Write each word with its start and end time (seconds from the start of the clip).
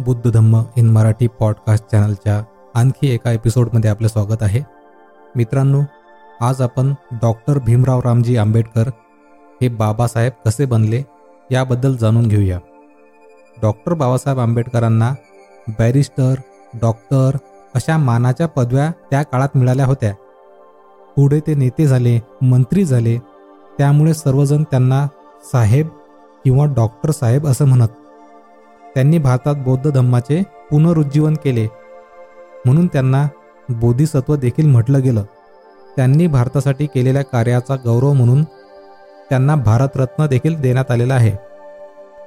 Buddha 0.00 0.30
Dhamma 0.30 0.62
in 0.76 0.90
Marathi 0.90 1.26
podcast 1.26 1.86
चॅनलच्या 1.86 2.42
आणखी 2.74 3.14
एका 3.14 3.30
एपिसोडमध्ये 3.32 3.90
आपलं 3.90 4.08
स्वागत 4.08 4.42
आहे. 4.42 4.60
मित्रांनो 5.36 5.80
आज 6.40 6.62
आपण 6.62 6.94
डॉक्टर 7.12 7.58
भीमराव 7.58 8.00
रामजी 8.04 8.36
आंबेडकर 8.36 8.88
हे 9.62 9.68
बाबासाहेब 9.68 10.32
कसे 10.46 10.66
बनले 10.66 11.02
याबद्दल 11.50 11.96
जाणून 11.96 12.28
घेऊया. 12.28 12.58
डॉक्टर 13.62 13.94
बाबासाहेब 13.94 14.40
आंबेडकरांना 14.40 15.14
बॅरिस्टर 15.68 16.34
डॉक्टर 16.80 17.36
अशा 17.74 17.96
मानाच्या 17.96 18.48
पदव्या 18.48 18.90
त्या 19.10 19.22
काळात 19.22 19.48
मिळाल्या 19.54 19.86
होत्या. 19.86 20.14
पुढे 21.16 21.40
ते 21.40 21.54
नेते 21.54 21.86
झाले 21.86 22.20
मंत्री 22.42 22.84
झाले 22.84 23.18
त्यामुळे 23.78 24.14
सर्वजण 24.14 24.62
त्यांना 24.62 25.06
साहेब 25.52 25.88
किंवा 26.44 26.64
डॉक्टर 26.64 27.10
साहेब 27.10 27.46
असं 27.46 27.64
म्हणत. 27.64 27.88
त्यांनी 28.98 29.18
भारतात 29.18 29.56
बौद्ध 29.56 29.90
धम्माचे 29.90 30.42
पुनरुज्जीवन 30.70 31.34
केले. 31.34 31.66
म्हणून 32.64 32.86
त्यांना 32.86 33.22
बोधिसत्व 33.70 34.34
देखील 34.36 34.66
म्हटलं 34.66 35.02
गेलं. 35.02 35.22
त्यांनी 35.96 36.26
भारतासाठी 36.26 36.86
केलेल्या 36.86 37.22
कार्याचा 37.22 37.74
गौरव 37.84 38.12
म्हणून 38.12 38.42
त्यांना 39.30 39.56
भारतरत्न 39.56 40.26
देखील 40.26 40.60
देण्यात 40.60 40.90
आलेला 40.90 41.14
आहे. 41.14 41.32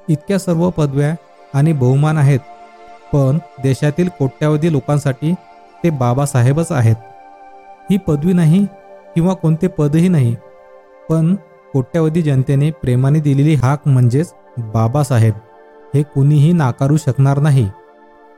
इतक्या 0.08 0.38
सर्व 0.38 0.68
पदव्या 0.70 1.14
आणि 1.54 1.72
बहुमान 1.72 2.18
आहेत 2.18 2.40
पण 3.12 3.38
देशातील 3.62 4.08
कोट्यावधी 4.18 4.72
लोकांसाठी 4.72 5.34
ते 5.84 5.90
बाबासाहेबच 5.90 6.72
आहेत. 6.72 6.96
ही 7.90 7.96
पदवी 7.98 8.32
नाही 8.32 8.66
किंवा 9.14 9.34
कोणते 9.34 9.66
पदही 9.68 10.08
नाही 10.08 10.36
पण 11.10 11.34
कोट्यावधी 11.72 12.22
जनतेने 12.22 12.70
प्रेमाने 12.72 13.20
दिलेली 13.20 13.54
हाक 13.54 13.88
म्हणजेच 13.88 14.34
बाबासाहेब. 14.58 15.34
हे 15.94 16.02
कुणीही 16.02 16.52
नाकारू 16.52 16.96
शकणार 16.96 17.38
नाही. 17.38 17.70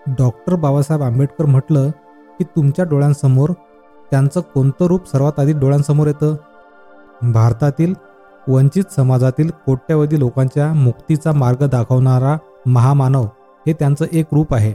डॉक्टर 0.07 0.55
बाबासाहेब 0.55 1.03
आंबेडकर 1.03 1.45
म्हटलं 1.45 1.91
की 2.39 2.45
तुमच्या 2.45 2.85
डोळ्यांसमोर 2.85 3.53
त्यांचं 4.11 4.41
कोणतं 4.41 4.87
रूप 4.87 5.07
सर्वात 5.07 5.39
आधी 5.39 5.53
डोळ्यांसमोर 5.53 6.07
येतं? 6.07 6.37
भारतातील 7.33 7.95
वंचित 8.49 8.85
समाजातील 8.97 9.51
कोट्यवधी 9.67 10.19
लोकांच्या 10.19 10.73
मुक्तीचा 10.73 11.33
मार्ग 11.33 11.67
दाखवणारा 11.69 12.37
महामानव 12.67 13.23
हे 13.67 13.73
त्यांचं 13.73 14.05
एक 14.13 14.27
रूप 14.33 14.55
आहे. 14.55 14.75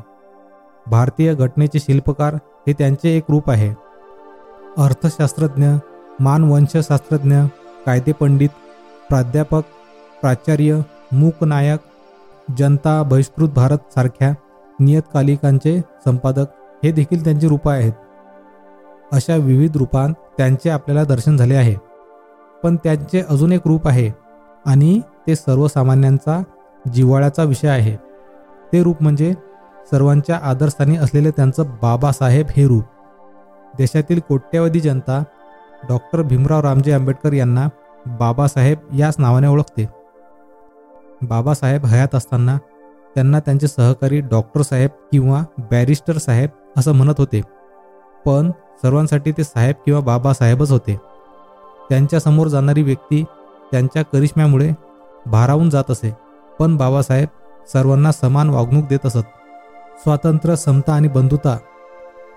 भारतीय 0.88 1.36
घटनेचे 1.36 1.80
शिल्पकार 1.80 2.33
हे 2.67 2.73
त्यांचे 2.73 3.09
एक 3.09 3.23
रूप 3.30 3.49
आहे. 3.49 3.69
अर्थशास्त्रज्ञ 4.77 5.67
मानवंशशास्त्रज्ञ 6.19 7.36
कायदेपंडित 7.86 8.49
प्राध्यापक 9.09 9.61
प्राचार्य 10.21 10.80
मूकनायक 11.11 11.80
जनता 12.58 13.03
बहिष्कृत 13.03 13.50
भारत 13.50 13.78
सारख्या 13.95 14.33
नियतकालिकांचे 14.80 15.81
संपादक 16.05 16.45
हे 16.83 16.92
देखील 16.92 17.23
त्यांचे 17.23 17.47
रूपं 17.47 17.72
आहेत. 17.72 17.92
अशा 19.11 19.36
विविध 19.36 19.78
रूपांत 19.78 20.14
त्यांचे 20.38 20.70
आपल्याला 20.70 21.03
दर्शन 21.03 21.38
झाले 21.38 21.55
आहे. 21.55 21.75
पण 22.64 22.75
त्यांचे 22.75 23.22
अजून 23.30 23.52
एक 23.52 23.61
रूप 23.66 23.88
आहे 23.88 24.11
आणि 24.66 25.02
ते 25.27 25.36
सर्वसामान्यांचा 25.36 26.44
जिव्हाळ्याचा 26.94 27.44
विषय 27.44 27.67
आहे. 27.67 27.95
ते 28.73 28.83
रूप 28.83 28.95
म्हणजे 29.02 29.33
सर्वांच्या 29.92 30.39
आदरस्थानी 30.44 30.97
असलेले 30.97 31.31
त्यांचं 31.31 31.64
बाबासाहेब 31.64 32.45
हे 32.58 32.67
रूप. 32.67 32.83
देशातील 33.77 34.20
कोट्यवधी 34.20 34.80
जनता 34.80 35.23
डॉक्टर 35.89 36.22
भीमराव 36.22 36.61
रामजी 36.61 36.92
आंबेडकर 36.92 37.33
यांना 37.33 37.67
बाबासाहेब 38.05 38.77
याच 38.94 39.16
नावाने 39.20 39.47
ओळखते. 39.47 39.98
बाबासाहेब 41.22 41.86
हयात 41.86 42.16
असताना 42.16 42.58
त्यांना 43.16 43.39
त्यांचे 43.39 43.67
सहकारी 43.67 44.20
डॉक्टर 44.22 44.62
साहेब 44.62 44.89
किंवा 45.12 45.44
बॅरिस्टर 45.58 46.17
साहेब 46.17 46.49
असं 46.77 46.92
म्हणत 46.92 47.14
होते. 47.17 47.42
पण 48.26 48.52
सर्वांसाठी 48.52 49.32
ते 49.32 49.43
साहेब 49.43 49.76
किंवा 49.86 50.02
बाबासाहेबच 50.02 50.71
होते. 50.71 50.99
त्यांच्यासमोर 51.89 52.48
जाणारी 52.48 52.83
व्यक्ती 52.83 53.23
त्यांच्या 53.71 54.04
करिश्म्यामुळे 54.04 54.70
भारावून 55.26 55.70
जात 55.70 55.92
असे. 55.92 56.17
पण 56.60 56.77
बाबासाहेब 56.77 57.27
सर्वांना 57.73 58.11
समान 58.11 58.49
वागणूक 58.49 58.86
देत 58.88 59.05
असत. 59.05 59.27
स्वातंत्र्य 60.04 60.55
समता 60.55 60.93
आणि 60.93 61.08
बंधुता 61.08 61.58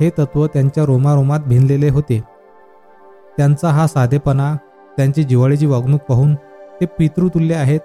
हे 0.00 0.10
तत्व 0.10 0.46
त्यांच्या 0.46 0.84
रोमारोमात 0.84 1.40
भिनलेले 1.40 1.88
होते. 1.88 2.22
त्यांचा 3.36 3.68
हा 3.68 3.86
साधेपणा 3.86 4.56
त्यांची 4.96 5.22
जिव्हाळ्याची 5.22 5.66
वागणूक 5.66 6.00
पाहून 6.00 6.34
ते 6.80 6.86
पितृतुल्य 6.86 7.54
आहेत 7.54 7.80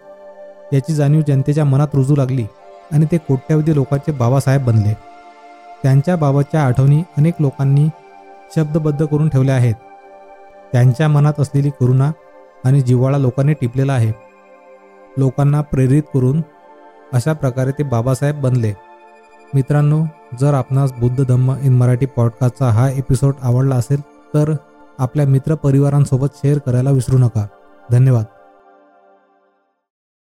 याची 0.74 0.94
जाणीव 0.94 1.22
जनतेच्या 1.28 1.66
मनात 1.66 1.88
रुजू 1.94 2.16
लागली 2.16 2.46
आणि 2.92 3.06
ते 3.12 3.18
कोट्यावधी 3.18 3.76
लोकांचे 3.76 4.12
बाबासाहेब 4.12 4.66
बनले. 4.66 4.94
त्यांच्या 5.84 6.16
बाबाच्या 6.16 6.66
आठवणी 6.66 7.04
अनेक 7.18 7.34
लोकांनी 7.40 7.88
शब्दबद्ध 8.56 9.06
करून 9.06 9.30
ठेवल्या 9.30 9.56
आहेत. 9.56 9.74
त्यांच्या 10.72 11.08
मनात 11.08 11.40
असलेली 11.40 11.70
करुणा 11.70 12.12
आणि 12.66 12.82
जिव्हाळा 12.82 13.18
लोकांनी 13.18 13.54
टिपलेला 13.54 13.94
आहे. 13.94 14.12
लोकांना 15.18 15.62
प्रेरित 15.62 16.04
करून 16.14 16.42
अशा 17.14 17.34
प्रकारे 17.34 17.72
ते 17.72 17.84
बाबासाहेब 17.84 18.42
बनले. 18.42 18.74
मित्रांनो 19.54 20.04
जर 20.42 20.54
आपणास 20.54 20.94
बुद्ध 20.94 21.24
धम्म 21.24 21.56
इन 21.62 21.74
मराठी 21.74 22.06
पॉडकास्टचा 22.06 22.70
हा 22.70 22.90
एपिसोड 22.90 23.34
आवडला 23.42 23.76
असेल 23.76 24.02
तर 24.02 24.54
आपल्या 25.00 25.28
मित्रपरिवारांसोबत 25.28 26.28
शेअर 26.36 26.58
करायला 26.58 26.92
विसरू 26.92 27.18
नका. 27.18 27.48
धन्यवाद. 27.92 28.26